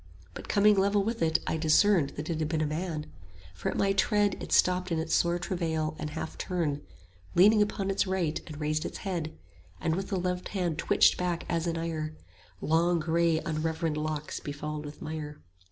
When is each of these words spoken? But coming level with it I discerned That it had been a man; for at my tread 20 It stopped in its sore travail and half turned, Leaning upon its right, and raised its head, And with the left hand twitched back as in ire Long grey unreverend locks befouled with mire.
But 0.33 0.47
coming 0.49 0.75
level 0.75 1.03
with 1.03 1.21
it 1.21 1.37
I 1.45 1.57
discerned 1.57 2.13
That 2.15 2.27
it 2.27 2.39
had 2.39 2.47
been 2.49 2.59
a 2.59 2.65
man; 2.65 3.05
for 3.53 3.69
at 3.69 3.77
my 3.77 3.93
tread 3.93 4.31
20 4.31 4.43
It 4.43 4.51
stopped 4.51 4.91
in 4.91 4.97
its 4.97 5.13
sore 5.13 5.37
travail 5.37 5.95
and 5.99 6.09
half 6.09 6.39
turned, 6.39 6.81
Leaning 7.35 7.61
upon 7.61 7.91
its 7.91 8.07
right, 8.07 8.41
and 8.47 8.59
raised 8.59 8.83
its 8.83 8.97
head, 9.05 9.37
And 9.79 9.95
with 9.95 10.07
the 10.09 10.17
left 10.17 10.47
hand 10.57 10.79
twitched 10.79 11.17
back 11.19 11.45
as 11.47 11.67
in 11.67 11.77
ire 11.77 12.15
Long 12.61 12.99
grey 12.99 13.41
unreverend 13.41 13.95
locks 13.95 14.39
befouled 14.39 14.85
with 14.85 15.03
mire. 15.03 15.39